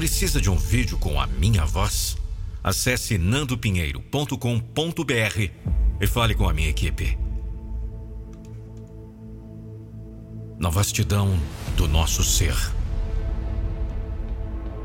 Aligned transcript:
Precisa 0.00 0.40
de 0.40 0.48
um 0.48 0.56
vídeo 0.56 0.96
com 0.96 1.20
a 1.20 1.26
minha 1.26 1.66
voz? 1.66 2.16
Acesse 2.64 3.18
nandopinheiro.com.br 3.18 5.50
e 6.00 6.06
fale 6.06 6.34
com 6.34 6.48
a 6.48 6.54
minha 6.54 6.70
equipe. 6.70 7.18
Na 10.58 10.70
vastidão 10.70 11.38
do 11.76 11.86
nosso 11.86 12.24
ser 12.24 12.56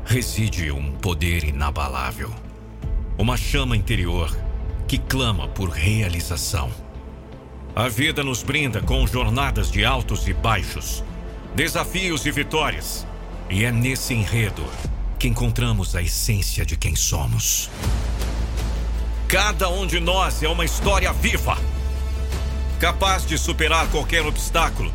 reside 0.04 0.70
um 0.70 0.92
poder 0.92 1.44
inabalável, 1.44 2.30
uma 3.16 3.38
chama 3.38 3.74
interior 3.74 4.36
que 4.86 4.98
clama 4.98 5.48
por 5.48 5.70
realização. 5.70 6.70
A 7.74 7.88
vida 7.88 8.22
nos 8.22 8.42
brinda 8.42 8.82
com 8.82 9.06
jornadas 9.06 9.70
de 9.70 9.82
altos 9.82 10.28
e 10.28 10.34
baixos, 10.34 11.02
desafios 11.54 12.26
e 12.26 12.30
vitórias, 12.30 13.06
e 13.48 13.64
é 13.64 13.72
nesse 13.72 14.12
enredo 14.12 14.62
que 15.26 15.28
encontramos 15.28 15.96
a 15.96 16.02
essência 16.02 16.64
de 16.64 16.76
quem 16.76 16.94
somos. 16.94 17.68
Cada 19.26 19.68
um 19.68 19.84
de 19.84 19.98
nós 19.98 20.40
é 20.40 20.48
uma 20.48 20.64
história 20.64 21.12
viva, 21.12 21.58
capaz 22.78 23.26
de 23.26 23.36
superar 23.36 23.88
qualquer 23.88 24.24
obstáculo 24.24 24.92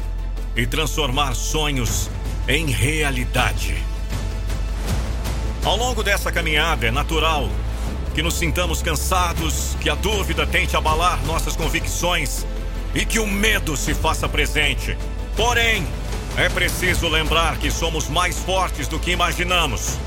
e 0.55 0.65
transformar 0.65 1.35
sonhos 1.35 2.09
em 2.47 2.67
realidade. 2.67 3.75
Ao 5.65 5.75
longo 5.75 6.01
dessa 6.01 6.31
caminhada 6.31 6.87
é 6.87 6.91
natural 6.91 7.49
que 8.15 8.23
nos 8.23 8.35
sintamos 8.35 8.81
cansados, 8.81 9.75
que 9.81 9.89
a 9.89 9.95
dúvida 9.95 10.47
tente 10.47 10.77
abalar 10.77 11.21
nossas 11.25 11.57
convicções 11.57 12.45
e 12.95 13.05
que 13.05 13.19
o 13.19 13.27
medo 13.27 13.75
se 13.75 13.93
faça 13.93 14.29
presente. 14.29 14.97
Porém, 15.35 15.85
é 16.37 16.47
preciso 16.47 17.09
lembrar 17.09 17.57
que 17.57 17.69
somos 17.69 18.07
mais 18.07 18.39
fortes 18.39 18.87
do 18.87 18.97
que 18.97 19.11
imaginamos. 19.11 19.97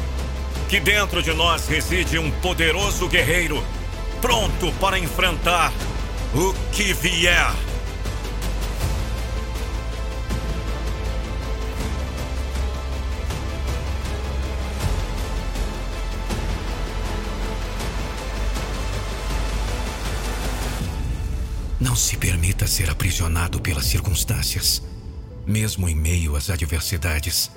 Que 0.74 0.80
dentro 0.80 1.22
de 1.22 1.32
nós 1.32 1.68
reside 1.68 2.18
um 2.18 2.32
poderoso 2.40 3.06
guerreiro, 3.06 3.62
pronto 4.20 4.72
para 4.80 4.98
enfrentar 4.98 5.72
o 6.34 6.52
que 6.72 6.92
vier. 6.92 7.54
Não 21.80 21.94
se 21.94 22.16
permita 22.16 22.66
ser 22.66 22.90
aprisionado 22.90 23.60
pelas 23.60 23.84
circunstâncias. 23.86 24.82
Mesmo 25.46 25.88
em 25.88 25.94
meio 25.94 26.34
às 26.34 26.50
adversidades, 26.50 27.48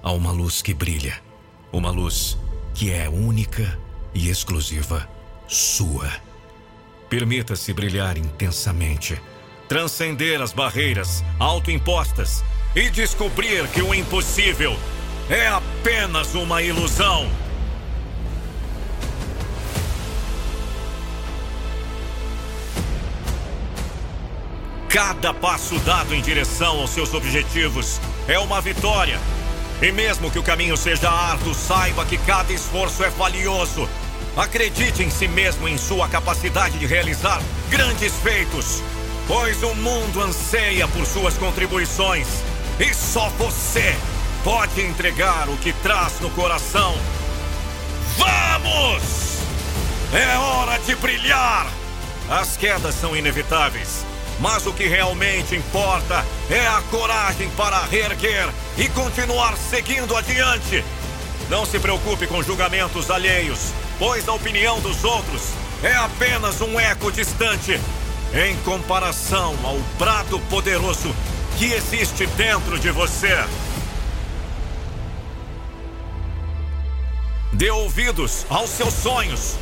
há 0.00 0.12
uma 0.12 0.30
luz 0.30 0.62
que 0.62 0.72
brilha. 0.72 1.20
Uma 1.72 1.90
luz 1.90 2.38
que 2.74 2.92
é 2.92 3.08
única 3.08 3.78
e 4.14 4.28
exclusiva 4.28 5.08
sua. 5.46 6.10
Permita-se 7.08 7.72
brilhar 7.72 8.16
intensamente, 8.16 9.20
transcender 9.68 10.40
as 10.40 10.52
barreiras 10.52 11.24
autoimpostas 11.38 12.44
e 12.74 12.88
descobrir 12.88 13.66
que 13.68 13.82
o 13.82 13.94
impossível 13.94 14.76
é 15.28 15.48
apenas 15.48 16.34
uma 16.34 16.62
ilusão. 16.62 17.28
Cada 24.88 25.32
passo 25.32 25.78
dado 25.80 26.12
em 26.12 26.20
direção 26.20 26.80
aos 26.80 26.90
seus 26.90 27.14
objetivos 27.14 28.00
é 28.26 28.38
uma 28.40 28.60
vitória. 28.60 29.20
E 29.82 29.90
mesmo 29.90 30.30
que 30.30 30.38
o 30.38 30.42
caminho 30.42 30.76
seja 30.76 31.10
árduo, 31.10 31.54
saiba 31.54 32.04
que 32.04 32.18
cada 32.18 32.52
esforço 32.52 33.02
é 33.02 33.08
valioso. 33.08 33.88
Acredite 34.36 35.02
em 35.02 35.10
si 35.10 35.26
mesmo 35.26 35.66
e 35.66 35.72
em 35.72 35.78
sua 35.78 36.06
capacidade 36.08 36.78
de 36.78 36.86
realizar 36.86 37.40
grandes 37.70 38.14
feitos, 38.16 38.82
pois 39.26 39.62
o 39.62 39.74
mundo 39.74 40.20
anseia 40.20 40.86
por 40.88 41.06
suas 41.06 41.36
contribuições 41.38 42.26
e 42.78 42.92
só 42.94 43.28
você 43.30 43.96
pode 44.44 44.82
entregar 44.82 45.48
o 45.48 45.56
que 45.56 45.72
traz 45.72 46.20
no 46.20 46.30
coração. 46.30 46.94
Vamos! 48.18 49.40
É 50.12 50.36
hora 50.36 50.78
de 50.78 50.94
brilhar! 50.94 51.66
As 52.28 52.56
quedas 52.56 52.94
são 52.94 53.16
inevitáveis 53.16 54.04
mas 54.40 54.66
o 54.66 54.72
que 54.72 54.86
realmente 54.86 55.54
importa 55.54 56.24
é 56.50 56.66
a 56.66 56.82
coragem 56.90 57.48
para 57.50 57.84
reerguer 57.84 58.48
e 58.76 58.88
continuar 58.88 59.56
seguindo 59.56 60.16
adiante. 60.16 60.82
Não 61.48 61.66
se 61.66 61.78
preocupe 61.78 62.26
com 62.26 62.42
julgamentos 62.42 63.10
alheios, 63.10 63.72
pois 63.98 64.26
a 64.28 64.32
opinião 64.32 64.80
dos 64.80 65.04
outros 65.04 65.42
é 65.82 65.94
apenas 65.94 66.60
um 66.60 66.78
eco 66.80 67.12
distante 67.12 67.78
em 68.32 68.56
comparação 68.58 69.54
ao 69.64 69.76
brado 69.98 70.38
poderoso 70.48 71.14
que 71.58 71.72
existe 71.72 72.26
dentro 72.28 72.78
de 72.78 72.90
você. 72.90 73.36
Dê 77.52 77.70
ouvidos 77.70 78.46
aos 78.48 78.70
seus 78.70 78.94
sonhos, 78.94 79.56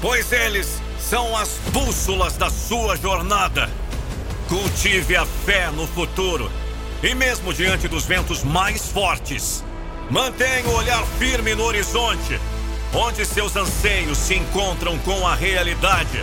pois 0.00 0.30
eles 0.30 0.80
são 1.00 1.36
as 1.36 1.58
bússolas 1.72 2.36
da 2.36 2.50
sua 2.50 2.96
jornada. 2.96 3.68
Cultive 4.52 5.16
a 5.16 5.24
fé 5.24 5.70
no 5.70 5.86
futuro. 5.86 6.52
E 7.02 7.14
mesmo 7.14 7.54
diante 7.54 7.88
dos 7.88 8.04
ventos 8.04 8.44
mais 8.44 8.86
fortes, 8.86 9.64
mantenha 10.10 10.68
o 10.68 10.74
olhar 10.74 11.02
firme 11.18 11.54
no 11.54 11.64
horizonte, 11.64 12.38
onde 12.92 13.24
seus 13.24 13.56
anseios 13.56 14.18
se 14.18 14.34
encontram 14.34 14.98
com 14.98 15.26
a 15.26 15.34
realidade. 15.34 16.22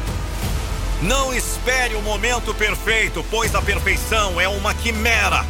Não 1.01 1.33
espere 1.33 1.95
o 1.95 2.03
momento 2.03 2.53
perfeito, 2.53 3.25
pois 3.31 3.55
a 3.55 3.63
perfeição 3.63 4.39
é 4.39 4.47
uma 4.47 4.75
quimera. 4.75 5.43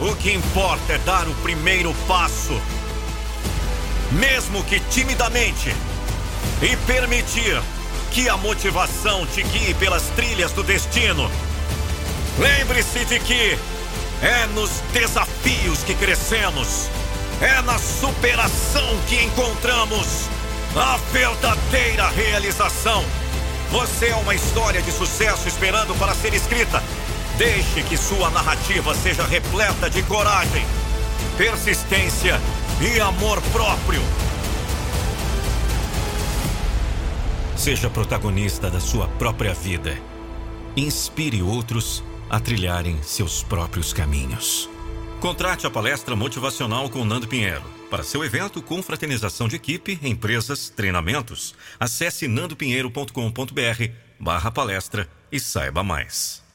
O 0.00 0.14
que 0.14 0.32
importa 0.32 0.92
é 0.92 0.98
dar 0.98 1.26
o 1.26 1.34
primeiro 1.42 1.92
passo, 2.06 2.56
mesmo 4.12 4.62
que 4.62 4.78
timidamente, 4.78 5.74
e 6.62 6.76
permitir 6.86 7.60
que 8.12 8.28
a 8.28 8.36
motivação 8.36 9.26
te 9.26 9.42
guie 9.42 9.74
pelas 9.74 10.04
trilhas 10.10 10.52
do 10.52 10.62
destino. 10.62 11.28
Lembre-se 12.40 13.04
de 13.04 13.20
que 13.20 13.58
é 14.22 14.46
nos 14.54 14.70
desafios 14.94 15.84
que 15.84 15.94
crescemos, 15.94 16.88
é 17.38 17.60
na 17.60 17.78
superação 17.78 18.98
que 19.06 19.22
encontramos 19.22 20.26
a 20.74 20.96
verdadeira 21.12 22.08
realização. 22.08 23.04
Você 23.70 24.08
é 24.08 24.16
uma 24.16 24.34
história 24.34 24.80
de 24.80 24.90
sucesso 24.90 25.48
esperando 25.48 25.94
para 25.98 26.14
ser 26.14 26.32
escrita. 26.32 26.82
Deixe 27.36 27.82
que 27.82 27.96
sua 27.98 28.30
narrativa 28.30 28.94
seja 28.94 29.26
repleta 29.26 29.90
de 29.90 30.02
coragem, 30.04 30.64
persistência 31.36 32.40
e 32.80 32.98
amor 33.00 33.42
próprio. 33.52 34.00
Seja 37.54 37.90
protagonista 37.90 38.70
da 38.70 38.80
sua 38.80 39.06
própria 39.06 39.52
vida. 39.52 39.94
Inspire 40.74 41.42
outros 41.42 42.02
a 42.30 42.38
trilharem 42.38 43.02
seus 43.02 43.42
próprios 43.42 43.92
caminhos. 43.92 44.70
Contrate 45.20 45.66
a 45.66 45.70
palestra 45.70 46.14
motivacional 46.16 46.88
com 46.88 47.04
Nando 47.04 47.28
Pinheiro. 47.28 47.62
Para 47.90 48.04
seu 48.04 48.24
evento 48.24 48.62
com 48.62 48.82
fraternização 48.82 49.48
de 49.48 49.56
equipe, 49.56 49.98
empresas, 50.02 50.70
treinamentos, 50.70 51.54
acesse 51.78 52.28
nandopinheiro.com.br 52.28 53.92
barra 54.18 54.50
palestra 54.50 55.08
e 55.32 55.40
saiba 55.40 55.82
mais. 55.82 56.49